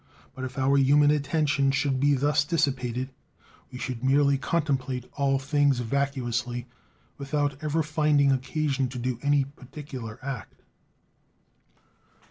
But 0.33 0.45
if 0.45 0.57
our 0.57 0.77
human 0.79 1.11
attention 1.11 1.69
should 1.69 1.99
be 1.99 2.15
thus 2.15 2.43
dissipated, 2.43 3.11
we 3.71 3.77
should 3.77 4.03
merely 4.03 4.35
contemplate 4.35 5.05
all 5.13 5.37
things 5.37 5.77
vacuously, 5.77 6.65
without 7.19 7.55
ever 7.63 7.83
finding 7.83 8.31
occasion 8.31 8.89
to 8.89 8.97
do 8.97 9.19
any 9.21 9.43
particular 9.45 10.17
act." 10.25 10.63